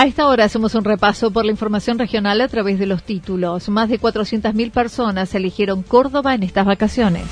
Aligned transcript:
A 0.00 0.06
esta 0.06 0.26
hora 0.28 0.44
hacemos 0.44 0.74
un 0.74 0.82
repaso 0.82 1.30
por 1.30 1.44
la 1.44 1.50
información 1.50 1.98
regional 1.98 2.40
a 2.40 2.48
través 2.48 2.78
de 2.78 2.86
los 2.86 3.02
títulos. 3.02 3.68
Más 3.68 3.90
de 3.90 4.00
400.000 4.00 4.70
personas 4.70 5.34
eligieron 5.34 5.82
Córdoba 5.82 6.34
en 6.34 6.42
estas 6.42 6.64
vacaciones. 6.64 7.24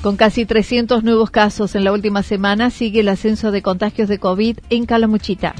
Con 0.00 0.16
casi 0.16 0.46
300 0.46 1.02
nuevos 1.02 1.32
casos 1.32 1.74
en 1.74 1.82
la 1.82 1.90
última 1.90 2.22
semana, 2.22 2.70
sigue 2.70 3.00
el 3.00 3.08
ascenso 3.08 3.50
de 3.50 3.62
contagios 3.62 4.08
de 4.08 4.20
COVID 4.20 4.58
en 4.70 4.86
Calamuchita. 4.86 5.56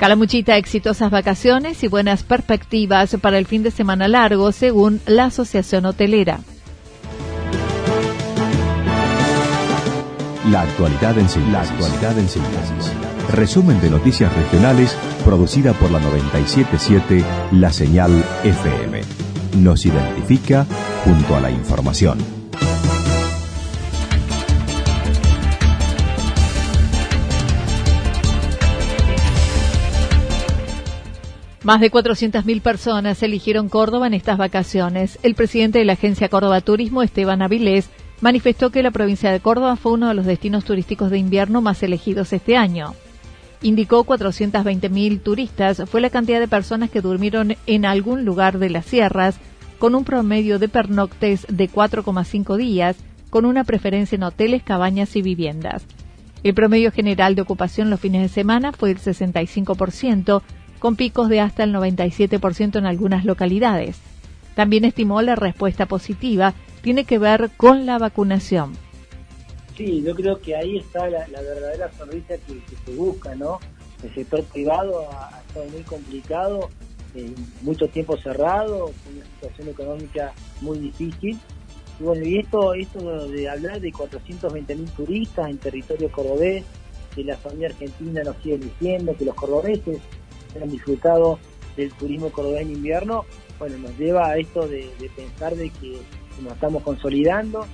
Calamuchita, 0.00 0.56
exitosas 0.56 1.10
vacaciones 1.10 1.84
y 1.84 1.88
buenas 1.88 2.22
perspectivas 2.22 3.14
para 3.20 3.36
el 3.36 3.44
fin 3.44 3.62
de 3.62 3.70
semana 3.70 4.08
largo, 4.08 4.50
según 4.50 4.98
la 5.04 5.26
Asociación 5.26 5.84
Hotelera. 5.84 6.40
La 10.50 10.62
actualidad 10.62 11.18
en 11.18 11.28
síntesis. 11.28 12.92
Resumen 13.34 13.78
de 13.82 13.90
noticias 13.90 14.34
regionales 14.34 14.96
producida 15.22 15.74
por 15.74 15.90
la 15.90 16.00
977 16.00 17.22
La 17.52 17.70
Señal 17.70 18.24
FM. 18.42 19.02
Nos 19.58 19.84
identifica 19.84 20.64
junto 21.04 21.36
a 21.36 21.40
la 21.40 21.50
información. 21.50 22.39
Más 31.70 31.80
de 31.80 31.92
400.000 31.92 32.62
personas 32.62 33.22
eligieron 33.22 33.68
Córdoba 33.68 34.08
en 34.08 34.14
estas 34.14 34.38
vacaciones. 34.38 35.20
El 35.22 35.36
presidente 35.36 35.78
de 35.78 35.84
la 35.84 35.92
agencia 35.92 36.28
Córdoba 36.28 36.60
Turismo, 36.62 37.00
Esteban 37.00 37.42
Avilés, 37.42 37.90
manifestó 38.20 38.70
que 38.70 38.82
la 38.82 38.90
provincia 38.90 39.30
de 39.30 39.38
Córdoba 39.38 39.76
fue 39.76 39.92
uno 39.92 40.08
de 40.08 40.14
los 40.14 40.26
destinos 40.26 40.64
turísticos 40.64 41.12
de 41.12 41.18
invierno 41.18 41.60
más 41.60 41.80
elegidos 41.84 42.32
este 42.32 42.56
año. 42.56 42.96
Indicó 43.62 44.04
420.000 44.04 45.22
turistas 45.22 45.84
fue 45.88 46.00
la 46.00 46.10
cantidad 46.10 46.40
de 46.40 46.48
personas 46.48 46.90
que 46.90 47.02
durmieron 47.02 47.54
en 47.66 47.84
algún 47.84 48.24
lugar 48.24 48.58
de 48.58 48.68
las 48.68 48.86
sierras, 48.86 49.38
con 49.78 49.94
un 49.94 50.02
promedio 50.02 50.58
de 50.58 50.68
pernoctes 50.68 51.46
de 51.48 51.70
4,5 51.70 52.56
días, 52.56 52.96
con 53.30 53.44
una 53.44 53.62
preferencia 53.62 54.16
en 54.16 54.24
hoteles, 54.24 54.64
cabañas 54.64 55.14
y 55.14 55.22
viviendas. 55.22 55.84
El 56.42 56.54
promedio 56.54 56.90
general 56.90 57.34
de 57.34 57.42
ocupación 57.42 57.90
los 57.90 58.00
fines 58.00 58.22
de 58.22 58.28
semana 58.28 58.72
fue 58.72 58.90
el 58.90 58.98
65%, 58.98 60.42
con 60.80 60.96
picos 60.96 61.28
de 61.28 61.40
hasta 61.40 61.62
el 61.62 61.72
97% 61.72 62.76
en 62.76 62.86
algunas 62.86 63.24
localidades. 63.24 64.00
También 64.56 64.84
estimó 64.84 65.22
la 65.22 65.36
respuesta 65.36 65.86
positiva 65.86 66.54
tiene 66.82 67.04
que 67.04 67.18
ver 67.18 67.50
con 67.56 67.86
la 67.86 67.98
vacunación. 67.98 68.72
Sí, 69.76 70.02
yo 70.02 70.14
creo 70.14 70.40
que 70.40 70.56
ahí 70.56 70.78
está 70.78 71.08
la, 71.08 71.26
verdadera 71.26 71.90
sonrisa 71.92 72.34
que, 72.46 72.60
se 72.84 72.96
busca, 72.96 73.34
¿no? 73.34 73.58
El 74.02 74.14
sector 74.14 74.42
privado 74.44 75.08
ha, 75.10 75.40
estado 75.46 75.66
muy 75.70 75.82
complicado, 75.82 76.68
eh, 77.14 77.32
mucho 77.62 77.86
tiempo 77.88 78.16
cerrado, 78.16 78.86
con 78.86 79.16
una 79.16 79.24
situación 79.24 79.68
económica 79.68 80.32
muy 80.60 80.78
difícil. 80.78 81.38
Y 81.98 82.02
bueno, 82.02 82.26
y 82.26 82.38
esto, 82.38 82.74
esto 82.74 83.28
de 83.28 83.48
hablar 83.48 83.80
de 83.80 83.92
420 83.92 84.74
mil 84.74 84.90
turistas 84.90 85.50
en 85.50 85.58
territorio 85.58 86.10
cordobés, 86.10 86.64
que 87.14 87.24
la 87.24 87.36
familia 87.36 87.68
argentina 87.68 88.22
nos 88.22 88.36
sigue 88.42 88.58
diciendo, 88.58 89.14
que 89.18 89.24
los 89.24 89.34
cordobeses 89.34 89.98
han 90.58 90.70
disfrutado 90.70 91.38
del 91.76 91.92
turismo 91.92 92.30
cordobés 92.30 92.62
en 92.62 92.72
invierno, 92.72 93.24
bueno, 93.58 93.78
nos 93.78 93.96
lleva 93.98 94.28
a 94.28 94.36
esto 94.36 94.66
de, 94.66 94.90
pensar 95.14 95.54
de 95.54 95.70
que 95.70 95.98
nos 96.42 96.54
estamos 96.54 96.82
consolidando, 96.82 97.66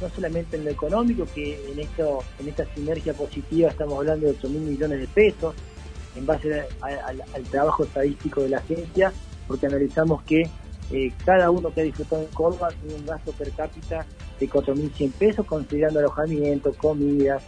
no 0.00 0.08
solamente 0.10 0.56
en 0.56 0.64
lo 0.64 0.70
económico, 0.70 1.26
que 1.34 1.70
en 1.70 1.80
esto 1.80 2.20
en 2.38 2.48
esta 2.48 2.64
sinergia 2.74 3.12
positiva 3.14 3.70
estamos 3.70 3.98
hablando 3.98 4.26
de 4.26 4.32
8 4.38 4.48
mil 4.48 4.60
millones 4.62 5.00
de 5.00 5.06
pesos, 5.08 5.54
en 6.16 6.24
base 6.24 6.64
al 6.80 7.42
trabajo 7.50 7.84
estadístico 7.84 8.42
de 8.42 8.50
la 8.50 8.58
agencia, 8.58 9.12
porque 9.46 9.66
analizamos 9.66 10.22
que 10.22 10.48
eh, 10.90 11.12
cada 11.24 11.50
uno 11.50 11.72
que 11.72 11.80
ha 11.82 11.84
disfrutado 11.84 12.22
en 12.22 12.28
Córdoba 12.28 12.70
tiene 12.80 12.94
un 12.94 13.06
gasto 13.06 13.32
per 13.32 13.50
cápita 13.50 14.06
de 14.40 14.48
4.100 14.48 15.12
pesos, 15.12 15.46
considerando 15.46 15.98
alojamiento, 15.98 16.72
comida, 16.74 17.38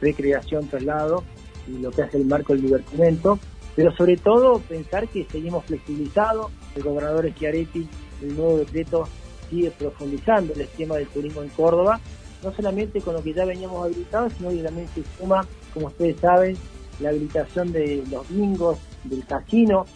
recreación, 0.00 0.66
traslado 0.66 1.22
y 1.68 1.78
lo 1.78 1.90
que 1.90 2.02
hace 2.02 2.16
el 2.16 2.24
marco 2.24 2.54
del 2.54 2.62
divertimento 2.62 3.38
pero 3.78 3.94
sobre 3.94 4.16
todo 4.16 4.58
pensar 4.58 5.06
que 5.06 5.24
seguimos 5.30 5.64
flexibilizados, 5.66 6.50
el 6.74 6.82
gobernador 6.82 7.30
Schiaretti, 7.30 7.88
el 8.22 8.36
nuevo 8.36 8.58
decreto 8.58 9.04
sigue 9.48 9.70
profundizando 9.70 10.52
el 10.52 10.62
esquema 10.62 10.96
del 10.96 11.06
turismo 11.06 11.42
en 11.42 11.48
Córdoba, 11.50 12.00
no 12.42 12.52
solamente 12.52 13.00
con 13.00 13.14
lo 13.14 13.22
que 13.22 13.32
ya 13.32 13.44
veníamos 13.44 13.84
habilitados, 13.84 14.32
sino 14.32 14.50
que 14.50 14.64
también 14.64 14.88
se 14.88 15.04
suma, 15.16 15.46
como 15.72 15.86
ustedes 15.86 16.18
saben, 16.18 16.56
la 16.98 17.10
habilitación 17.10 17.70
de 17.70 18.02
los 18.10 18.28
bingos 18.28 18.78
del 19.04 19.24
casino 19.24 19.86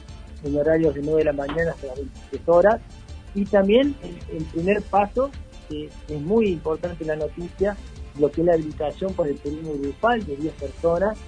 en 0.45 0.57
horarios 0.57 0.95
de 0.95 1.03
9 1.03 1.19
de 1.19 1.25
la 1.25 1.33
mañana 1.33 1.73
hasta 1.73 1.89
las 1.89 1.97
23 1.97 2.43
horas, 2.51 2.81
y 3.35 3.45
también 3.47 3.97
el, 4.33 4.45
primer 4.45 4.81
paso, 4.83 5.33
que 5.69 5.91
es 6.07 6.21
muy 6.21 6.51
importante 6.51 7.05
la 7.05 7.17
noticia, 7.17 7.77
lo 8.17 8.31
que 8.31 8.43
es 8.43 8.47
la 8.47 8.53
habilitación 8.53 9.13
por 9.15 9.27
el 9.27 9.39
turismo 9.39 9.73
grupal 9.73 10.25
de 10.25 10.37
10 10.37 10.55
personas, 10.55 11.19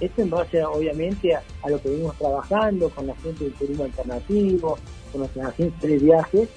esto 0.00 0.22
en 0.22 0.30
base, 0.30 0.64
obviamente, 0.64 1.34
a, 1.34 1.42
lo 1.68 1.80
que 1.80 1.90
venimos 1.90 2.16
trabajando 2.16 2.88
con 2.90 3.06
la 3.06 3.14
gente 3.16 3.44
del 3.44 3.52
turismo 3.54 3.84
alternativo, 3.84 4.78
con 5.12 5.20
nuestras 5.20 5.46
agencias 5.48 5.82
de 5.82 5.98
viajes. 5.98 6.48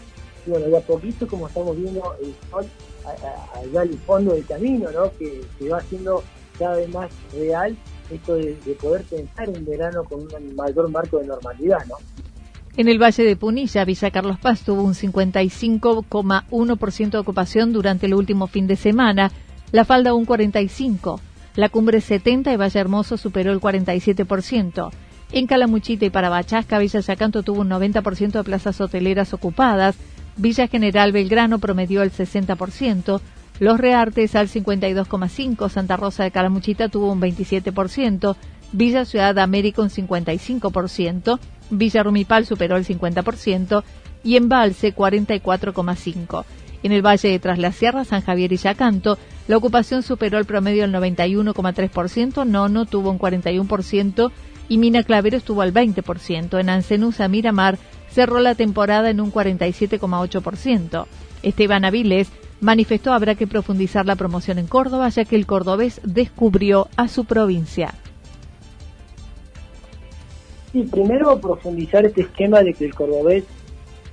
Y 0.46 0.50
bueno, 0.50 0.66
de 0.68 0.78
a 0.78 0.82
poquito, 0.82 1.26
como 1.28 1.48
estamos 1.48 1.78
viendo 1.78 2.16
el 2.22 2.34
sol 2.50 2.66
allá 3.06 3.82
al 3.82 3.94
fondo 4.00 4.34
del 4.34 4.46
camino, 4.46 4.92
¿no? 4.92 5.10
Que, 5.18 5.42
se 5.60 5.70
va 5.70 5.78
haciendo 5.78 6.22
cada 6.58 6.78
vez 6.78 6.90
más 6.90 7.12
real 7.34 7.78
esto 8.10 8.36
de, 8.36 8.56
poder 8.82 9.04
pensar 9.04 9.50
un 9.50 9.64
verano 9.66 10.04
con 10.04 10.22
un 10.22 10.56
mayor 10.56 10.90
marco 10.90 11.20
de 11.20 11.28
normalidad, 11.28 11.86
¿no? 11.88 11.98
En 12.76 12.88
el 12.88 13.00
Valle 13.00 13.24
de 13.24 13.36
Punilla, 13.36 13.86
Villa 13.86 14.10
Carlos 14.10 14.40
Paz 14.40 14.64
tuvo 14.64 14.82
un 14.82 14.96
55,1% 14.96 17.10
de 17.12 17.20
ocupación 17.20 17.72
durante 17.72 18.08
el 18.08 18.16
último 18.16 18.48
fin 18.48 18.66
de 18.66 18.76
semana, 18.76 19.32
La 19.72 19.86
Falda 19.86 20.16
un 20.16 20.26
45%. 20.26 21.20
La 21.56 21.70
cumbre 21.70 22.02
70 22.02 22.50
de 22.50 22.58
Valle 22.58 22.80
Hermoso 22.80 23.18
superó 23.18 23.52
el 23.52 23.60
47%. 23.60 24.90
En 25.32 25.48
Calamuchita 25.48 26.06
y 26.06 26.10
Parabachasca, 26.10 26.80
Villa 26.80 27.00
Yacanto 27.00 27.44
tuvo 27.44 27.62
un 27.62 27.70
90% 27.70 28.32
de 28.32 28.44
plazas 28.44 28.80
hoteleras 28.82 29.34
ocupadas. 29.34 29.96
Villa 30.36 30.68
General 30.68 31.12
Belgrano 31.12 31.60
promedió 31.60 32.02
el 32.02 32.12
60%. 32.12 33.22
Los 33.60 33.80
Reartes 33.80 34.36
al 34.36 34.48
52,5%. 34.48 35.70
Santa 35.70 35.98
Rosa 35.98 36.24
de 36.24 36.32
Calamuchita 36.32 36.90
tuvo 36.90 37.12
un 37.12 37.22
27%. 37.22 38.36
Villa 38.72 39.06
Ciudad 39.06 39.36
de 39.36 39.42
América 39.42 39.84
un 39.84 39.90
55%. 39.90 41.40
Villa 41.70 42.04
Rumipal 42.04 42.46
superó 42.46 42.78
el 42.78 42.86
50% 42.86 43.84
y 44.24 44.38
Embalse 44.38 44.96
44,5%. 44.96 46.46
En 46.82 46.92
el 46.92 47.02
Valle 47.02 47.30
de 47.30 47.40
Tras 47.40 47.60
la 47.60 47.72
Sierra, 47.72 48.04
San 48.04 48.22
Javier 48.22 48.52
y 48.52 48.58
Yacanto, 48.58 49.18
la 49.48 49.58
ocupación 49.58 50.04
superó 50.04 50.38
el 50.38 50.46
promedio 50.46 50.84
del 50.84 50.94
91,3%, 50.94 52.46
Nono 52.48 52.86
tuvo 52.86 53.12
un 53.12 53.20
41% 53.20 54.32
y 54.70 54.78
Mina 54.78 55.04
Clavero 55.04 55.38
estuvo 55.38 55.62
al 55.62 55.74
20%. 55.74 56.60
En 56.60 56.70
Ancenusa, 56.70 57.28
Miramar 57.28 57.78
cerró 58.10 58.40
la 58.40 58.56
temporada 58.56 59.10
en 59.10 59.20
un 59.20 59.32
47,8%. 59.32 61.06
Esteban 61.42 61.84
Avilés 61.84 62.32
manifestó 62.62 63.12
habrá 63.12 63.36
que 63.36 63.48
profundizar 63.48 64.06
la 64.06 64.16
promoción 64.16 64.58
en 64.58 64.68
Córdoba, 64.68 65.10
ya 65.10 65.26
que 65.26 65.36
el 65.36 65.46
cordobés 65.46 66.00
descubrió 66.04 66.88
a 66.96 67.10
su 67.10 67.26
provincia. 67.26 67.94
Sí, 70.72 70.84
primero 70.84 71.40
profundizar 71.42 72.06
este 72.06 72.22
esquema 72.22 72.62
de 72.62 72.74
que 72.74 72.86
el 72.86 72.96
cordobés 72.96 73.44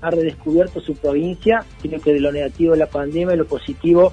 ha 0.01 0.11
redescubierto 0.11 0.81
su 0.81 0.95
provincia. 0.95 1.65
Creo 1.81 2.01
que 2.01 2.13
de 2.13 2.21
lo 2.21 2.33
negativo 2.33 2.73
de 2.73 2.79
la 2.79 2.87
pandemia, 2.87 3.37
lo 3.37 3.47
positivo 3.47 4.13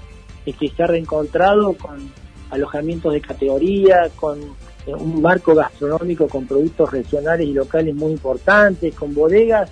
es 0.49 0.55
que 0.55 0.69
se 0.69 0.83
ha 0.83 0.87
reencontrado 0.87 1.73
con 1.73 2.11
alojamientos 2.49 3.13
de 3.13 3.21
categoría, 3.21 4.09
con 4.15 4.39
eh, 4.39 4.93
un 4.93 5.21
marco 5.21 5.53
gastronómico 5.53 6.27
con 6.27 6.47
productos 6.47 6.91
regionales 6.91 7.47
y 7.47 7.53
locales 7.53 7.93
muy 7.93 8.13
importantes, 8.13 8.95
con 8.95 9.13
bodegas 9.13 9.69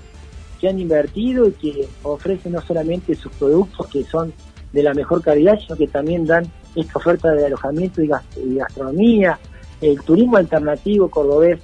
que 0.60 0.68
han 0.68 0.80
invertido 0.80 1.48
y 1.48 1.52
que 1.54 1.88
ofrecen 2.04 2.54
no 2.54 2.62
solamente 2.62 3.16
sus 3.16 3.32
productos 3.34 3.88
que 3.88 4.04
son 4.04 4.34
de 4.74 4.84
la 4.84 4.94
mejor 4.94 5.22
calidad, 5.22 5.58
sino 5.60 5.78
que 5.78 5.88
también 5.88 6.26
dan 6.26 6.46
esta 6.76 7.00
oferta 7.00 7.32
de 7.32 7.46
alojamiento 7.46 8.02
y 8.02 8.10
gastronomía, 8.56 9.40
el 9.80 10.02
turismo 10.02 10.36
alternativo 10.38 11.10
cordobés, 11.10 11.62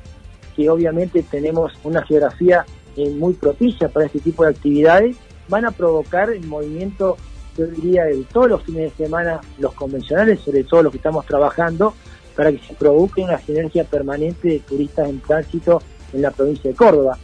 que 0.55 0.69
obviamente 0.69 1.23
tenemos 1.23 1.73
una 1.83 2.03
geografía 2.05 2.65
eh, 2.95 3.09
muy 3.09 3.33
propicia 3.33 3.89
para 3.89 4.05
este 4.05 4.19
tipo 4.19 4.43
de 4.43 4.51
actividades, 4.51 5.17
van 5.49 5.65
a 5.65 5.71
provocar 5.71 6.29
el 6.29 6.45
movimiento, 6.47 7.17
yo 7.57 7.67
diría, 7.67 8.05
de 8.05 8.23
todos 8.31 8.49
los 8.49 8.63
fines 8.63 8.95
de 8.95 9.05
semana, 9.05 9.41
los 9.59 9.73
convencionales, 9.73 10.39
sobre 10.39 10.63
todo 10.63 10.83
los 10.83 10.91
que 10.91 10.97
estamos 10.97 11.25
trabajando, 11.25 11.93
para 12.35 12.51
que 12.51 12.59
se 12.59 12.73
provoque 12.73 13.21
una 13.21 13.37
sinergia 13.39 13.83
permanente 13.83 14.47
de 14.47 14.59
turistas 14.59 15.09
en 15.09 15.19
tránsito 15.19 15.81
en 16.13 16.21
la 16.21 16.31
provincia 16.31 16.69
de 16.69 16.75
Córdoba. 16.75 17.17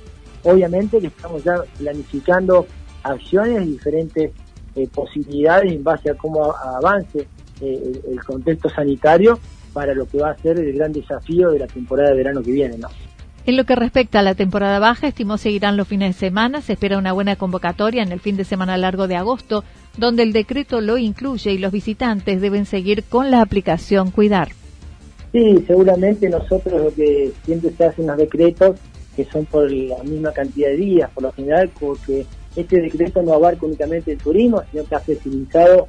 Obviamente 0.43 0.99
que 0.99 1.07
estamos 1.07 1.43
ya 1.43 1.55
planificando 1.77 2.67
acciones 3.03 3.65
y 3.65 3.71
diferentes 3.71 4.31
eh, 4.75 4.87
posibilidades 4.93 5.71
en 5.71 5.83
base 5.83 6.11
a 6.11 6.15
cómo 6.15 6.53
avance 6.55 7.27
eh, 7.61 8.01
el 8.11 8.23
contexto 8.23 8.69
sanitario 8.69 9.39
para 9.73 9.93
lo 9.93 10.07
que 10.07 10.19
va 10.19 10.31
a 10.31 10.37
ser 10.37 10.59
el 10.59 10.73
gran 10.73 10.91
desafío 10.91 11.51
de 11.51 11.59
la 11.59 11.67
temporada 11.67 12.09
de 12.09 12.15
verano 12.15 12.41
que 12.41 12.51
viene, 12.51 12.77
¿no? 12.77 12.89
En 13.47 13.55
lo 13.55 13.63
que 13.63 13.75
respecta 13.75 14.19
a 14.19 14.23
la 14.23 14.35
temporada 14.35 14.77
baja, 14.77 15.07
estimó 15.07 15.37
seguirán 15.37 15.77
los 15.77 15.87
fines 15.87 16.15
de 16.15 16.19
semana. 16.19 16.61
Se 16.61 16.73
espera 16.73 16.97
una 16.97 17.13
buena 17.13 17.37
convocatoria 17.37 18.03
en 18.03 18.11
el 18.11 18.19
fin 18.19 18.35
de 18.35 18.43
semana 18.43 18.75
largo 18.75 19.07
de 19.07 19.15
agosto, 19.15 19.63
donde 19.97 20.23
el 20.23 20.33
decreto 20.33 20.81
lo 20.81 20.97
incluye 20.97 21.51
y 21.51 21.57
los 21.57 21.71
visitantes 21.71 22.39
deben 22.39 22.65
seguir 22.65 23.03
con 23.03 23.31
la 23.31 23.41
aplicación 23.41 24.11
Cuidar. 24.11 24.49
Sí, 25.31 25.63
seguramente 25.67 26.29
nosotros 26.29 26.81
lo 26.81 26.93
que 26.93 27.31
siempre 27.45 27.71
se 27.71 27.85
hacen 27.85 28.07
los 28.07 28.17
decretos, 28.17 28.79
que 29.15 29.25
son 29.25 29.45
por 29.45 29.71
la 29.71 30.01
misma 30.03 30.31
cantidad 30.31 30.69
de 30.69 30.77
días, 30.77 31.09
por 31.13 31.23
lo 31.23 31.31
general, 31.33 31.69
porque 31.79 32.25
este 32.55 32.81
decreto 32.81 33.21
no 33.21 33.33
abarca 33.33 33.65
únicamente 33.65 34.11
el 34.11 34.17
turismo, 34.17 34.63
sino 34.71 34.85
que 34.85 34.95
ha 34.95 34.99
flexibilizado 34.99 35.87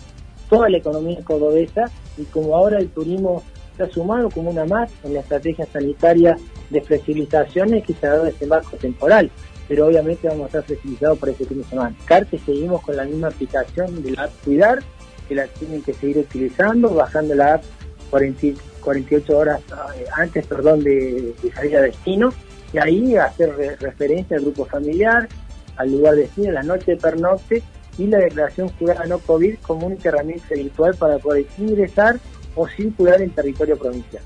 toda 0.48 0.68
la 0.68 0.78
economía 0.78 1.20
cordobesa 1.22 1.90
y 2.16 2.24
como 2.24 2.56
ahora 2.56 2.78
el 2.78 2.88
turismo 2.88 3.42
se 3.76 3.84
ha 3.84 3.88
sumado 3.88 4.28
como 4.30 4.50
una 4.50 4.64
más 4.64 4.90
en 5.04 5.14
la 5.14 5.20
estrategia 5.20 5.66
sanitaria 5.66 6.36
de 6.70 6.80
flexibilizaciones 6.80 7.84
que 7.84 7.94
se 7.94 8.06
ha 8.06 8.10
dado 8.10 8.26
este 8.26 8.46
marco 8.46 8.76
temporal, 8.76 9.30
pero 9.68 9.86
obviamente 9.86 10.26
vamos 10.26 10.44
a 10.44 10.46
estar 10.46 10.64
flexibilizados 10.64 11.18
por 11.18 11.28
este 11.28 11.44
fin 11.44 11.58
de 11.58 11.68
semana. 11.68 11.94
CARTE 12.06 12.38
seguimos 12.38 12.82
con 12.82 12.96
la 12.96 13.04
misma 13.04 13.28
aplicación 13.28 14.02
de 14.02 14.12
la 14.12 14.24
app 14.24 14.32
Cuidar, 14.44 14.82
que 15.28 15.34
la 15.34 15.46
tienen 15.46 15.82
que 15.82 15.92
seguir 15.92 16.18
utilizando, 16.18 16.94
bajando 16.94 17.34
la 17.34 17.54
app 17.54 17.62
48 18.10 19.36
horas 19.36 19.60
eh, 19.94 20.04
antes 20.16 20.46
perdón, 20.46 20.82
de, 20.82 21.34
salir 21.54 21.76
a 21.76 21.82
destino, 21.82 22.30
y 22.72 22.78
ahí 22.78 23.16
hacer 23.16 23.54
referencia 23.80 24.38
al 24.38 24.42
grupo 24.42 24.64
familiar, 24.64 25.28
al 25.76 25.92
lugar 25.92 26.14
de 26.14 26.22
destino, 26.22 26.52
la 26.52 26.62
noche 26.62 26.92
de 26.92 26.96
pernocte 26.96 27.62
y 27.98 28.06
la 28.06 28.18
declaración 28.18 28.68
jurada 28.78 29.04
no 29.06 29.18
COVID 29.18 29.56
como 29.60 29.86
única 29.86 30.08
herramienta 30.08 30.54
virtual 30.54 30.94
para 30.96 31.18
poder 31.18 31.46
ingresar 31.58 32.18
o 32.54 32.66
circular 32.68 33.20
en 33.20 33.30
territorio 33.30 33.76
provincial. 33.78 34.22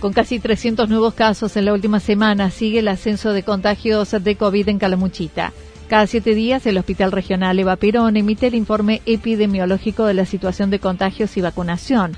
Con 0.00 0.14
casi 0.14 0.40
300 0.40 0.88
nuevos 0.88 1.12
casos 1.12 1.58
en 1.58 1.66
la 1.66 1.74
última 1.74 2.00
semana, 2.00 2.50
sigue 2.50 2.78
el 2.78 2.88
ascenso 2.88 3.34
de 3.34 3.42
contagios 3.42 4.10
de 4.10 4.34
COVID 4.34 4.70
en 4.70 4.78
Calamuchita. 4.78 5.52
Cada 5.88 6.06
siete 6.06 6.34
días, 6.34 6.64
el 6.64 6.78
Hospital 6.78 7.12
Regional 7.12 7.58
Eva 7.58 7.76
Perón 7.76 8.16
emite 8.16 8.46
el 8.46 8.54
informe 8.54 9.02
epidemiológico 9.04 10.06
de 10.06 10.14
la 10.14 10.24
situación 10.24 10.70
de 10.70 10.78
contagios 10.78 11.36
y 11.36 11.42
vacunación. 11.42 12.16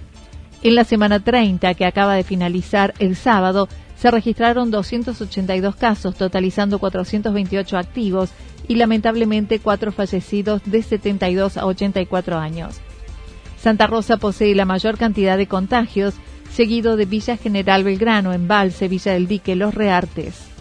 En 0.62 0.76
la 0.76 0.84
semana 0.84 1.19
30, 1.19 1.75
que 1.75 1.84
acaba 1.84 2.14
de 2.14 2.23
finalizar 2.23 2.94
el 3.00 3.17
sábado, 3.17 3.69
se 3.96 4.12
registraron 4.12 4.70
282 4.70 5.75
casos, 5.75 6.14
totalizando 6.14 6.78
428 6.78 7.78
activos 7.78 8.31
y 8.69 8.76
lamentablemente 8.76 9.58
cuatro 9.58 9.90
fallecidos 9.90 10.62
de 10.67 10.85
72 10.85 11.56
a 11.56 11.67
84 11.67 12.38
años. 12.38 12.81
Santa 13.61 13.88
Rosa 13.88 14.19
posee 14.19 14.55
la 14.55 14.67
mayor 14.67 14.99
cantidad 14.99 15.37
de 15.37 15.49
contagios, 15.49 16.14
seguido 16.52 16.96
de 16.96 17.06
Villa 17.06 17.37
General 17.37 17.82
Belgrano, 17.82 18.32
Embalse, 18.32 18.88
Villa 18.88 19.12
del 19.12 19.26
Dique, 19.26 19.56
Los 19.56 19.75
Reartes. 19.75 20.52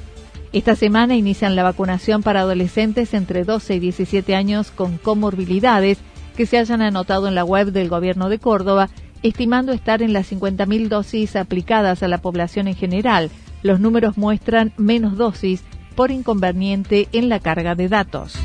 Esta 0.53 0.75
semana 0.75 1.15
inician 1.15 1.55
la 1.55 1.63
vacunación 1.63 2.23
para 2.23 2.41
adolescentes 2.41 3.13
entre 3.13 3.43
12 3.43 3.75
y 3.75 3.79
17 3.79 4.35
años 4.35 4.71
con 4.71 4.97
comorbilidades 4.97 5.97
que 6.35 6.45
se 6.45 6.57
hayan 6.57 6.81
anotado 6.81 7.27
en 7.27 7.35
la 7.35 7.45
web 7.45 7.71
del 7.71 7.89
Gobierno 7.89 8.29
de 8.29 8.39
Córdoba, 8.39 8.89
estimando 9.23 9.71
estar 9.71 10.01
en 10.01 10.13
las 10.13 10.31
50.000 10.31 10.87
dosis 10.87 11.35
aplicadas 11.35 12.03
a 12.03 12.07
la 12.07 12.19
población 12.19 12.67
en 12.67 12.75
general. 12.75 13.29
Los 13.63 13.79
números 13.79 14.17
muestran 14.17 14.73
menos 14.77 15.17
dosis 15.17 15.63
por 15.95 16.11
inconveniente 16.11 17.07
en 17.11 17.29
la 17.29 17.39
carga 17.39 17.75
de 17.75 17.89
datos. 17.89 18.35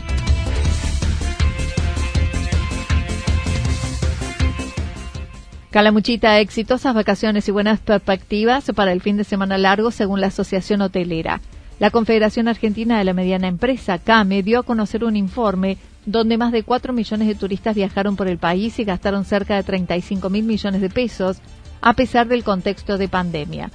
Calamuchita, 5.76 6.40
exitosas 6.40 6.94
vacaciones 6.94 7.46
y 7.48 7.50
buenas 7.50 7.80
perspectivas 7.80 8.72
para 8.74 8.92
el 8.92 9.02
fin 9.02 9.18
de 9.18 9.24
semana 9.24 9.58
largo 9.58 9.90
según 9.90 10.22
la 10.22 10.28
Asociación 10.28 10.80
Hotelera. 10.80 11.42
La 11.78 11.90
Confederación 11.90 12.48
Argentina 12.48 12.96
de 12.96 13.04
la 13.04 13.12
Mediana 13.12 13.46
Empresa, 13.46 13.98
CAME, 13.98 14.42
dio 14.42 14.60
a 14.60 14.62
conocer 14.62 15.04
un 15.04 15.16
informe 15.16 15.76
donde 16.06 16.38
más 16.38 16.52
de 16.52 16.62
4 16.62 16.94
millones 16.94 17.28
de 17.28 17.34
turistas 17.34 17.76
viajaron 17.76 18.16
por 18.16 18.26
el 18.26 18.38
país 18.38 18.78
y 18.78 18.84
gastaron 18.84 19.26
cerca 19.26 19.56
de 19.56 19.64
35 19.64 20.30
mil 20.30 20.44
millones 20.44 20.80
de 20.80 20.88
pesos, 20.88 21.42
a 21.82 21.92
pesar 21.92 22.26
del 22.26 22.42
contexto 22.42 22.96
de 22.96 23.08
pandemia. 23.08 23.70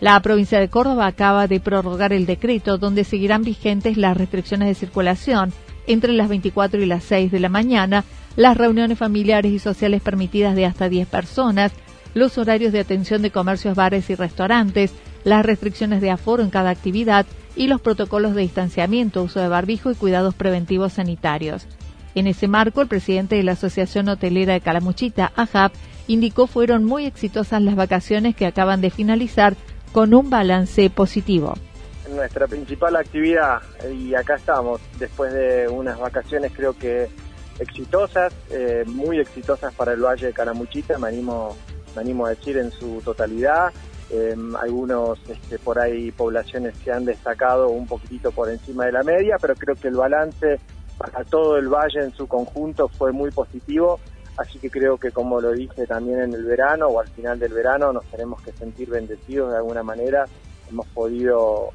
La 0.00 0.18
provincia 0.18 0.58
de 0.58 0.68
Córdoba 0.68 1.06
acaba 1.06 1.46
de 1.46 1.60
prorrogar 1.60 2.12
el 2.12 2.26
decreto 2.26 2.78
donde 2.78 3.04
seguirán 3.04 3.44
vigentes 3.44 3.96
las 3.96 4.16
restricciones 4.16 4.66
de 4.66 4.74
circulación 4.74 5.52
entre 5.86 6.12
las 6.12 6.28
24 6.28 6.80
y 6.80 6.86
las 6.86 7.04
6 7.04 7.30
de 7.30 7.40
la 7.40 7.48
mañana 7.48 8.04
las 8.36 8.56
reuniones 8.56 8.98
familiares 8.98 9.52
y 9.52 9.58
sociales 9.58 10.02
permitidas 10.02 10.56
de 10.56 10.66
hasta 10.66 10.88
10 10.88 11.06
personas, 11.08 11.72
los 12.14 12.38
horarios 12.38 12.72
de 12.72 12.80
atención 12.80 13.22
de 13.22 13.30
comercios, 13.30 13.76
bares 13.76 14.10
y 14.10 14.14
restaurantes, 14.14 14.92
las 15.24 15.44
restricciones 15.44 16.00
de 16.00 16.10
aforo 16.10 16.42
en 16.42 16.50
cada 16.50 16.70
actividad 16.70 17.26
y 17.56 17.68
los 17.68 17.80
protocolos 17.80 18.34
de 18.34 18.42
distanciamiento, 18.42 19.22
uso 19.22 19.40
de 19.40 19.48
barbijo 19.48 19.90
y 19.90 19.94
cuidados 19.94 20.34
preventivos 20.34 20.94
sanitarios. 20.94 21.66
En 22.14 22.26
ese 22.26 22.46
marco, 22.46 22.80
el 22.80 22.88
presidente 22.88 23.36
de 23.36 23.42
la 23.42 23.52
Asociación 23.52 24.08
Hotelera 24.08 24.52
de 24.52 24.60
Calamuchita, 24.60 25.32
AJAP, 25.34 25.72
indicó 26.06 26.46
fueron 26.46 26.84
muy 26.84 27.06
exitosas 27.06 27.62
las 27.62 27.76
vacaciones 27.76 28.36
que 28.36 28.46
acaban 28.46 28.80
de 28.80 28.90
finalizar 28.90 29.56
con 29.92 30.14
un 30.14 30.30
balance 30.30 30.90
positivo. 30.90 31.54
Nuestra 32.10 32.46
principal 32.46 32.96
actividad, 32.96 33.62
y 33.90 34.14
acá 34.14 34.36
estamos, 34.36 34.80
después 34.98 35.32
de 35.32 35.68
unas 35.68 35.98
vacaciones 35.98 36.52
creo 36.54 36.76
que 36.76 37.08
exitosas, 37.58 38.32
eh, 38.50 38.84
muy 38.86 39.18
exitosas 39.20 39.72
para 39.74 39.92
el 39.92 40.04
Valle 40.04 40.26
de 40.26 40.32
Caramuchita, 40.32 40.98
me 40.98 41.08
animo, 41.08 41.56
me 41.94 42.02
animo 42.02 42.26
a 42.26 42.30
decir 42.30 42.58
en 42.58 42.70
su 42.70 43.00
totalidad. 43.04 43.72
Eh, 44.10 44.36
algunos 44.60 45.18
este, 45.28 45.58
por 45.58 45.78
ahí 45.78 46.10
poblaciones 46.12 46.76
que 46.84 46.92
han 46.92 47.06
destacado 47.06 47.70
un 47.70 47.86
poquitito 47.86 48.32
por 48.32 48.50
encima 48.50 48.84
de 48.84 48.92
la 48.92 49.02
media, 49.02 49.36
pero 49.40 49.54
creo 49.54 49.74
que 49.74 49.88
el 49.88 49.94
balance 49.94 50.60
para 50.98 51.24
todo 51.24 51.56
el 51.56 51.68
valle 51.68 52.00
en 52.00 52.12
su 52.12 52.26
conjunto 52.26 52.88
fue 52.88 53.12
muy 53.12 53.30
positivo, 53.30 53.98
así 54.36 54.58
que 54.58 54.70
creo 54.70 54.98
que 54.98 55.10
como 55.10 55.40
lo 55.40 55.52
dije 55.52 55.86
también 55.86 56.20
en 56.20 56.34
el 56.34 56.44
verano 56.44 56.88
o 56.88 57.00
al 57.00 57.08
final 57.08 57.38
del 57.38 57.54
verano 57.54 57.92
nos 57.92 58.04
tenemos 58.06 58.42
que 58.42 58.52
sentir 58.52 58.90
bendecidos 58.90 59.50
de 59.52 59.56
alguna 59.56 59.82
manera, 59.82 60.26
hemos 60.68 60.86
podido 60.88 61.70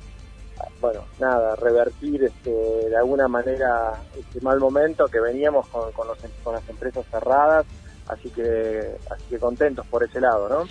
bueno, 0.82 1.06
nada, 1.20 1.56
revertir 1.56 2.24
este, 2.24 2.51
de 2.51 2.98
alguna 2.98 3.28
manera 3.28 3.94
este 4.18 4.42
mal 4.42 4.60
momento 4.60 5.06
que 5.06 5.20
veníamos 5.20 5.68
con, 5.68 6.08
los, 6.08 6.18
con 6.44 6.54
las 6.54 6.70
empresas 6.70 7.06
cerradas, 7.12 7.66
así 8.08 8.30
que, 8.30 8.96
así 9.10 9.24
que 9.30 9.39
contentos 9.39 9.86
por 9.88 10.04
ese 10.04 10.22
lado, 10.22 10.48
¿no? 10.50 10.66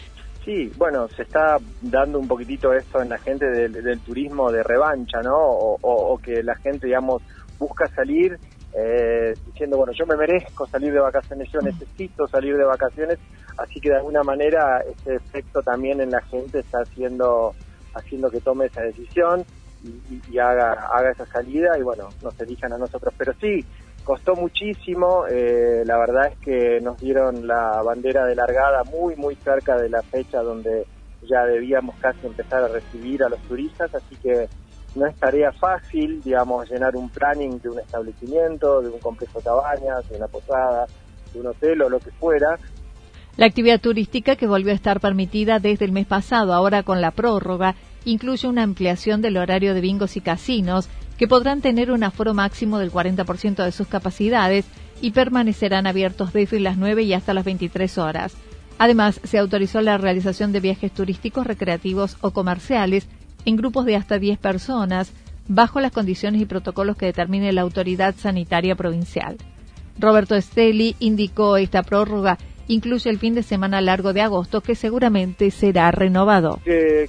Sí, 0.44 0.72
bueno, 0.78 1.08
se 1.08 1.22
está 1.22 1.58
dando 1.82 2.18
un 2.18 2.26
poquitito 2.26 2.72
esto 2.72 3.02
en 3.02 3.10
la 3.10 3.18
gente 3.18 3.46
del, 3.46 4.00
turismo 4.00 4.50
de 4.50 4.62
revancha, 4.62 5.20
¿no? 5.20 5.36
O, 5.36 6.18
que 6.22 6.42
la 6.42 6.54
gente, 6.56 6.86
digamos, 6.86 7.22
busca 7.58 7.86
salir 7.88 8.38
eh, 8.72 9.34
diciendo, 9.44 9.76
bueno, 9.76 9.92
yo 9.92 10.06
me 10.06 10.16
merezco 10.16 10.66
salir 10.66 10.92
de 10.92 11.00
vacaciones, 11.00 11.50
yo 11.52 11.60
necesito 11.60 12.26
salir 12.28 12.56
de 12.56 12.64
vacaciones, 12.64 13.18
así 13.58 13.78
que 13.78 13.90
de 13.90 13.96
alguna 13.96 14.22
manera 14.22 14.80
ese 14.80 15.16
efecto 15.16 15.60
también 15.60 16.00
en 16.00 16.10
la 16.10 16.22
gente 16.22 16.60
está 16.60 16.78
haciendo, 16.80 17.54
haciendo 17.94 18.30
que 18.30 18.40
tome 18.40 18.66
esa 18.66 18.80
decisión 18.80 19.44
y, 19.82 20.38
haga, 20.38 20.88
haga 20.92 21.10
esa 21.10 21.26
salida 21.26 21.78
y 21.78 21.82
bueno, 21.82 22.08
nos 22.22 22.38
elijan 22.40 22.72
a 22.72 22.78
nosotros. 22.78 23.14
Pero 23.16 23.32
sí, 23.40 23.64
costó 24.04 24.34
muchísimo, 24.34 25.26
eh, 25.30 25.82
la 25.84 25.98
verdad 25.98 26.32
es 26.32 26.38
que 26.38 26.80
nos 26.80 26.98
dieron 26.98 27.46
la 27.46 27.82
bandera 27.82 28.24
de 28.26 28.34
largada 28.34 28.84
muy, 28.84 29.16
muy 29.16 29.34
cerca 29.36 29.76
de 29.76 29.90
la 29.90 30.02
fecha 30.02 30.42
donde 30.42 30.86
ya 31.28 31.44
debíamos 31.44 31.96
casi 31.96 32.26
empezar 32.26 32.62
a 32.62 32.68
recibir 32.68 33.22
a 33.22 33.28
los 33.28 33.40
turistas, 33.40 33.94
así 33.94 34.16
que 34.16 34.48
no 34.94 35.06
es 35.06 35.16
tarea 35.16 35.52
fácil, 35.52 36.22
digamos, 36.22 36.70
llenar 36.70 36.96
un 36.96 37.08
planning 37.10 37.60
de 37.60 37.68
un 37.68 37.80
establecimiento, 37.80 38.80
de 38.80 38.88
un 38.88 38.98
complejo 38.98 39.38
de 39.38 39.44
cabañas, 39.44 40.08
de 40.08 40.16
una 40.16 40.26
posada, 40.26 40.86
de 41.32 41.40
un 41.40 41.46
hotel 41.48 41.82
o 41.82 41.88
lo 41.90 41.98
que 42.00 42.10
fuera. 42.12 42.58
La 43.36 43.46
actividad 43.46 43.80
turística 43.80 44.36
que 44.36 44.46
volvió 44.46 44.72
a 44.72 44.74
estar 44.74 45.00
permitida 45.00 45.60
desde 45.60 45.84
el 45.84 45.92
mes 45.92 46.06
pasado, 46.06 46.52
ahora 46.52 46.82
con 46.82 47.00
la 47.00 47.12
prórroga, 47.12 47.76
incluye 48.10 48.48
una 48.48 48.62
ampliación 48.62 49.20
del 49.22 49.36
horario 49.36 49.74
de 49.74 49.80
bingos 49.80 50.16
y 50.16 50.20
casinos 50.20 50.88
que 51.18 51.28
podrán 51.28 51.60
tener 51.60 51.90
un 51.90 52.04
aforo 52.04 52.32
máximo 52.32 52.78
del 52.78 52.90
40% 52.90 53.64
de 53.64 53.72
sus 53.72 53.86
capacidades 53.86 54.64
y 55.02 55.10
permanecerán 55.10 55.86
abiertos 55.86 56.32
desde 56.32 56.60
las 56.60 56.76
9 56.78 57.02
y 57.02 57.12
hasta 57.12 57.34
las 57.34 57.44
23 57.44 57.98
horas. 57.98 58.34
Además, 58.78 59.20
se 59.24 59.38
autorizó 59.38 59.80
la 59.80 59.98
realización 59.98 60.52
de 60.52 60.60
viajes 60.60 60.92
turísticos, 60.92 61.46
recreativos 61.46 62.16
o 62.20 62.30
comerciales 62.30 63.08
en 63.44 63.56
grupos 63.56 63.84
de 63.84 63.96
hasta 63.96 64.18
10 64.18 64.38
personas, 64.38 65.12
bajo 65.48 65.80
las 65.80 65.92
condiciones 65.92 66.40
y 66.40 66.46
protocolos 66.46 66.96
que 66.96 67.06
determine 67.06 67.52
la 67.52 67.62
autoridad 67.62 68.14
sanitaria 68.16 68.76
provincial. 68.76 69.36
Roberto 69.98 70.36
Esteli 70.36 70.94
indicó 71.00 71.56
esta 71.56 71.82
prórroga 71.82 72.38
incluye 72.68 73.10
el 73.10 73.18
fin 73.18 73.34
de 73.34 73.42
semana 73.42 73.80
largo 73.80 74.12
de 74.12 74.20
agosto, 74.20 74.60
que 74.60 74.74
seguramente 74.74 75.50
será 75.50 75.90
renovado. 75.90 76.60
Que, 76.64 77.08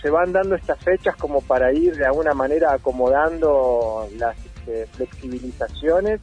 se 0.00 0.10
van 0.10 0.32
dando 0.32 0.54
estas 0.54 0.78
fechas 0.78 1.16
como 1.16 1.40
para 1.42 1.72
ir 1.72 1.96
de 1.96 2.06
alguna 2.06 2.32
manera 2.32 2.72
acomodando 2.72 4.08
las 4.16 4.36
este, 4.60 4.86
flexibilizaciones, 4.86 6.20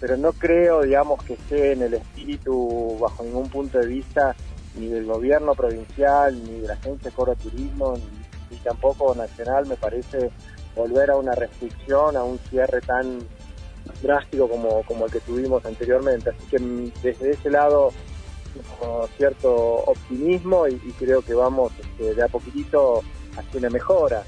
pero 0.00 0.16
no 0.16 0.32
creo, 0.32 0.82
digamos, 0.82 1.22
que 1.22 1.34
esté 1.34 1.72
en 1.72 1.82
el 1.82 1.94
espíritu, 1.94 2.98
bajo 3.00 3.24
ningún 3.24 3.48
punto 3.48 3.78
de 3.78 3.86
vista, 3.86 4.36
ni 4.78 4.88
del 4.88 5.06
gobierno 5.06 5.54
provincial, 5.54 6.38
ni 6.44 6.60
de 6.60 6.68
la 6.68 6.74
agencia 6.74 7.10
Coro 7.12 7.34
Turismo, 7.36 7.94
ni, 8.50 8.56
tampoco 8.58 9.14
nacional, 9.14 9.66
me 9.66 9.76
parece 9.76 10.30
volver 10.74 11.10
a 11.10 11.16
una 11.16 11.34
restricción, 11.34 12.16
a 12.16 12.24
un 12.24 12.38
cierre 12.50 12.80
tan 12.80 13.18
drástico 14.02 14.48
como, 14.48 14.82
como 14.82 15.06
el 15.06 15.12
que 15.12 15.20
tuvimos 15.20 15.64
anteriormente. 15.64 16.30
Así 16.30 16.46
que 16.50 16.58
mm, 16.58 16.92
desde 17.02 17.30
ese 17.30 17.50
lado 17.50 17.92
cierto 19.16 19.54
optimismo 19.54 20.66
y, 20.66 20.76
creo 20.98 21.22
que 21.22 21.34
vamos 21.34 21.72
este, 21.78 22.14
de 22.14 22.22
a 22.22 22.28
poquitito 22.28 23.02
hacia 23.36 23.58
una 23.58 23.70
mejora. 23.70 24.22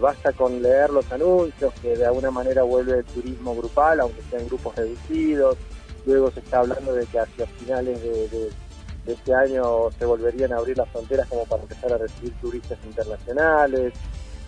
basta 0.00 0.32
con 0.32 0.62
leer 0.62 0.90
los 0.90 1.10
anuncios 1.12 1.72
que 1.80 1.96
de 1.96 2.06
alguna 2.06 2.30
manera 2.30 2.62
vuelve 2.62 2.98
el 2.98 3.04
turismo 3.04 3.54
grupal, 3.54 4.00
aunque 4.00 4.22
sea 4.30 4.40
en 4.40 4.46
grupos 4.46 4.76
reducidos. 4.76 5.56
Luego 6.06 6.30
se 6.30 6.40
está 6.40 6.60
hablando 6.60 6.94
de 6.94 7.06
que 7.06 7.18
hacia 7.18 7.46
finales 7.46 8.02
de, 8.02 8.50
este 9.06 9.34
año 9.34 9.90
se 9.98 10.04
volverían 10.04 10.52
a 10.52 10.58
abrir 10.58 10.78
las 10.78 10.88
fronteras 10.90 11.28
como 11.28 11.44
para 11.46 11.62
empezar 11.62 11.92
a 11.92 11.98
recibir 11.98 12.32
turistas 12.40 12.78
internacionales. 12.84 13.92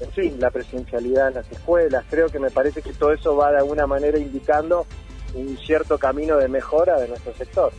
En 0.00 0.11
fin, 0.12 0.37
la 0.38 0.50
presencialidad 0.50 1.28
en 1.28 1.35
las 1.35 1.50
escuelas. 1.50 2.04
Creo 2.09 2.28
que 2.28 2.38
me 2.38 2.50
parece 2.50 2.83
que 2.83 2.92
todo 2.92 3.12
eso 3.12 3.37
va 3.37 3.50
de 3.50 3.59
alguna 3.59 3.87
manera 3.87 4.18
indicando 4.18 4.87
un 5.35 5.59
cierto 5.59 5.99
camino 5.99 6.37
de 6.37 6.49
mejora 6.49 6.99
de 7.00 7.09
nuestro 7.09 7.35
sector. 7.35 7.73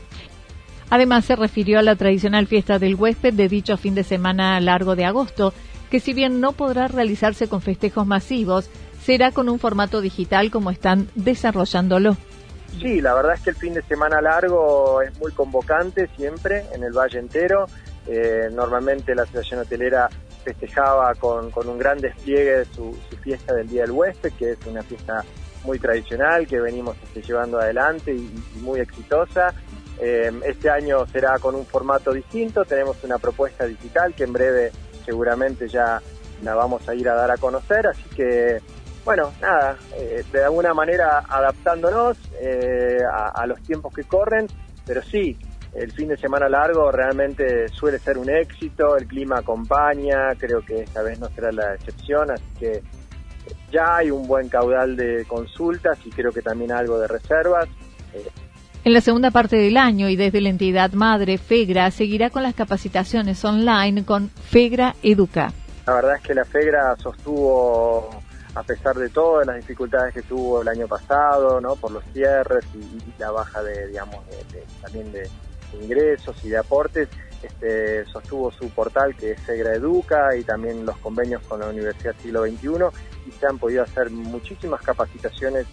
Además, 0.90 1.26
se 1.26 1.36
refirió 1.36 1.80
a 1.80 1.84
la 1.84 1.96
tradicional 1.96 2.48
fiesta 2.48 2.80
del 2.80 2.96
huésped 2.96 3.34
de 3.34 3.48
dicho 3.48 3.78
fin 3.78 3.96
de 3.96 4.04
semana 4.04 4.60
largo 4.60 4.96
de 4.96 5.06
agosto, 5.06 5.54
que 5.90 6.00
si 6.00 6.14
bien 6.14 6.40
no 6.40 6.52
podrá 6.52 6.88
realizarse 6.88 7.48
con 7.48 7.62
festejos 7.62 8.06
masivos, 8.06 8.70
será 9.02 9.32
con 9.32 9.50
un 9.50 9.60
formato 9.60 10.02
digital 10.02 10.52
como 10.52 10.72
están 10.72 11.10
desarrollándolo. 11.16 12.18
Sí, 12.80 13.02
la 13.02 13.14
verdad 13.14 13.36
es 13.36 13.42
que 13.42 13.52
el 13.52 13.56
fin 13.56 13.74
de 13.74 13.82
semana 13.84 14.20
largo 14.22 15.02
es 15.02 15.18
muy 15.20 15.32
convocante 15.32 16.10
siempre 16.18 16.66
en 16.74 16.84
el 16.84 16.92
Valle 16.92 17.20
entero. 17.20 17.66
Eh, 18.08 18.50
normalmente 18.52 19.16
la 19.16 19.24
Asociación 19.24 19.62
Hotelera 19.62 20.10
festejaba 20.44 21.14
con, 21.16 21.52
un 21.56 21.78
gran 21.78 22.00
despliegue 22.00 22.60
de 22.60 22.66
su, 22.66 22.96
fiesta 23.24 23.54
del 23.54 23.68
Día 23.68 23.84
del 23.84 23.92
Huésped, 23.92 24.34
que 24.34 24.52
es 24.52 24.58
una 24.68 24.84
fiesta 24.84 25.24
muy 25.64 25.80
tradicional 25.80 26.46
que 26.46 26.60
venimos 26.60 26.96
este, 27.04 27.22
llevando 27.24 27.60
adelante 27.60 28.14
y 28.14 28.30
muy 28.60 28.80
exitosa. 28.80 29.54
Eh, 30.00 30.32
este 30.46 30.70
año 30.70 31.06
será 31.08 31.40
con 31.40 31.56
un 31.56 31.66
formato 31.66 32.12
distinto, 32.12 32.66
tenemos 32.66 33.02
una 33.04 33.18
propuesta 33.18 33.66
digital 33.66 34.14
que 34.14 34.26
en 34.26 34.34
breve 34.34 34.72
seguramente 35.06 35.68
ya 35.68 36.02
la 36.44 36.56
vamos 36.56 36.88
a 36.90 36.96
ir 36.96 37.08
a 37.08 37.16
dar 37.16 37.32
a 37.32 37.38
conocer, 37.38 37.88
así 37.88 38.04
que 38.16 38.60
bueno, 39.06 39.32
nada, 39.40 39.78
eh, 39.96 40.24
de 40.32 40.44
alguna 40.44 40.74
manera 40.74 41.20
adaptándonos 41.30 42.18
eh, 42.42 42.98
a, 43.06 43.46
los 43.46 43.62
tiempos 43.62 43.94
que 43.94 44.04
corren, 44.04 44.48
pero 44.84 45.04
sí, 45.04 45.38
el 45.74 45.92
fin 45.92 46.10
de 46.10 46.18
semana 46.18 46.50
largo 46.50 46.92
realmente 46.92 47.68
suele 47.68 48.00
ser 48.00 48.18
un 48.18 48.32
éxito, 48.32 48.98
el 48.98 49.06
clima 49.06 49.40
acompaña, 49.40 50.34
creo 50.40 50.66
que 50.66 50.82
esta 50.82 51.04
vez 51.04 51.20
no 51.20 51.30
será 51.30 51.52
la 51.52 51.76
excepción, 51.76 52.32
así 52.32 52.46
que 52.60 52.82
ya 53.72 53.98
hay 53.98 54.10
un 54.10 54.28
buen 54.28 54.50
caudal 54.50 54.96
de 54.96 55.24
consultas 55.26 56.00
y 56.04 56.10
creo 56.10 56.32
que 56.32 56.42
también 56.42 56.72
algo 56.72 56.98
de 56.98 57.08
reservas. 57.08 57.70
En 58.86 58.94
la 58.94 59.02
segunda 59.02 59.32
parte 59.32 59.56
del 59.56 59.78
año 59.78 60.10
y 60.10 60.16
desde 60.16 60.42
la 60.42 60.50
entidad 60.50 60.92
madre 60.92 61.40
FEGRA 61.40 61.90
seguirá 61.90 62.30
con 62.30 62.44
las 62.44 62.54
capacitaciones 62.54 63.44
online 63.44 64.06
con 64.06 64.30
FEGRA 64.30 64.96
Educa. 65.02 65.52
La 65.88 65.96
verdad 65.96 66.18
es 66.18 66.22
que 66.22 66.36
la 66.36 66.46
FEGRA 66.46 66.96
sostuvo, 66.98 68.12
a 68.54 68.62
pesar 68.62 68.96
de 68.96 69.10
todas 69.10 69.48
las 69.48 69.56
dificultades 69.56 70.14
que 70.14 70.22
tuvo 70.22 70.62
el 70.62 70.68
año 70.68 70.88
pasado, 70.88 71.60
¿no? 71.60 71.76
por 71.76 71.90
los 71.90 72.04
cierres 72.14 72.64
y, 72.76 73.20
la 73.20 73.32
baja 73.32 73.64
de, 73.64 73.88
digamos, 73.88 74.24
también 74.84 75.12
de, 75.12 75.28
ingresos 75.82 76.36
y 76.46 76.50
de 76.50 76.58
aportes, 76.58 77.10
este, 77.42 78.06
sostuvo 78.06 78.52
su 78.52 78.70
portal 78.70 79.16
que 79.16 79.32
es 79.32 79.42
FEGRA 79.42 79.74
Educa 79.74 80.36
y 80.36 80.44
también 80.44 80.86
los 80.86 80.98
convenios 81.00 81.42
con 81.48 81.60
la 81.60 81.70
Universidad 81.70 82.14
Siglo 82.22 82.44
XXI 82.44 82.68
y 83.28 83.32
se 83.32 83.48
han 83.48 83.58
podido 83.58 83.82
hacer 83.82 84.12
muchísimas 84.12 84.84
capacitaciones 84.84 85.66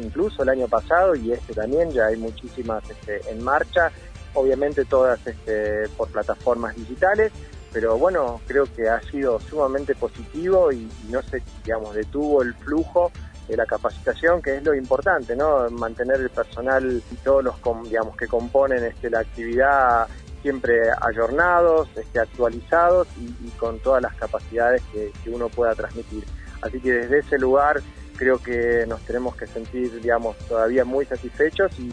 incluso 0.00 0.42
el 0.42 0.48
año 0.48 0.68
pasado 0.68 1.14
y 1.14 1.32
este 1.32 1.54
también, 1.54 1.90
ya 1.90 2.06
hay 2.06 2.16
muchísimas 2.16 2.82
este, 2.88 3.20
en 3.30 3.42
marcha, 3.42 3.90
obviamente 4.34 4.84
todas 4.84 5.24
este, 5.26 5.88
por 5.96 6.08
plataformas 6.08 6.76
digitales, 6.76 7.32
pero 7.72 7.98
bueno, 7.98 8.40
creo 8.46 8.64
que 8.74 8.88
ha 8.88 9.00
sido 9.02 9.40
sumamente 9.40 9.94
positivo 9.94 10.72
y, 10.72 10.90
no 11.10 11.22
se, 11.22 11.42
digamos, 11.64 11.94
detuvo 11.94 12.42
el 12.42 12.54
flujo 12.54 13.12
de 13.46 13.56
la 13.56 13.66
capacitación, 13.66 14.42
que 14.42 14.56
es 14.56 14.64
lo 14.64 14.74
importante, 14.74 15.36
¿no? 15.36 15.68
Mantener 15.70 16.20
el 16.20 16.30
personal 16.30 17.02
y 17.10 17.14
todos 17.16 17.44
los, 17.44 17.56
digamos, 17.84 18.16
que 18.16 18.26
componen 18.26 18.84
este, 18.84 19.10
la 19.10 19.20
actividad 19.20 20.06
siempre 20.42 20.82
ayornados, 21.00 21.88
actualizados 22.18 23.08
y, 23.18 23.48
con 23.58 23.80
todas 23.80 24.02
las 24.02 24.14
capacidades 24.14 24.82
que 24.92 25.30
uno 25.30 25.48
pueda 25.48 25.74
transmitir. 25.74 26.24
Así 26.62 26.80
que 26.80 26.92
desde 26.92 27.18
ese 27.20 27.38
lugar 27.38 27.80
creo 28.18 28.42
que 28.42 28.84
nos 28.86 29.00
tenemos 29.02 29.34
que 29.36 29.46
sentir, 29.46 30.00
digamos, 30.02 30.36
todavía 30.48 30.84
muy 30.84 31.06
satisfechos 31.06 31.70
y 31.78 31.90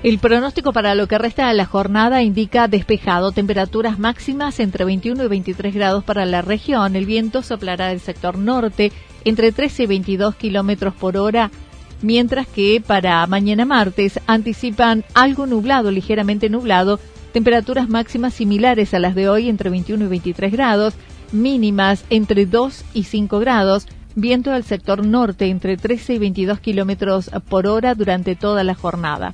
El 0.01 0.19
pronóstico 0.19 0.71
para 0.71 0.95
lo 0.95 1.07
que 1.07 1.17
resta 1.17 1.49
de 1.49 1.53
la 1.53 1.65
jornada 1.65 2.23
indica 2.23 2.69
despejado, 2.69 3.33
temperaturas 3.33 3.99
máximas 3.99 4.61
entre 4.61 4.85
21 4.85 5.25
y 5.25 5.27
23 5.27 5.75
grados 5.75 6.05
para 6.05 6.25
la 6.25 6.41
región. 6.41 6.95
El 6.95 7.05
viento 7.05 7.43
soplará 7.43 7.87
del 7.87 7.99
sector 7.99 8.37
norte 8.37 8.93
entre 9.25 9.51
13 9.51 9.83
y 9.83 9.87
22 9.87 10.35
kilómetros 10.35 10.93
por 10.93 11.17
hora 11.17 11.51
mientras 12.01 12.47
que 12.47 12.81
para 12.85 13.25
mañana 13.27 13.65
martes 13.65 14.19
anticipan 14.27 15.03
algo 15.13 15.45
nublado, 15.45 15.91
ligeramente 15.91 16.49
nublado, 16.49 16.99
temperaturas 17.33 17.89
máximas 17.89 18.33
similares 18.33 18.93
a 18.93 18.99
las 18.99 19.15
de 19.15 19.29
hoy 19.29 19.49
entre 19.49 19.69
21 19.69 20.05
y 20.05 20.07
23 20.07 20.51
grados, 20.51 20.93
mínimas 21.31 22.05
entre 22.09 22.45
2 22.45 22.85
y 22.93 23.03
5 23.03 23.39
grados, 23.39 23.87
viento 24.15 24.51
del 24.51 24.63
sector 24.63 25.05
norte 25.05 25.47
entre 25.47 25.77
13 25.77 26.15
y 26.15 26.17
22 26.19 26.59
kilómetros 26.59 27.29
por 27.49 27.67
hora 27.67 27.95
durante 27.95 28.35
toda 28.35 28.63
la 28.63 28.75
jornada. 28.75 29.33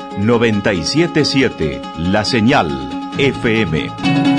977 0.17 1.81
La 1.97 2.25
Señal 2.25 2.69
FM. 3.17 4.30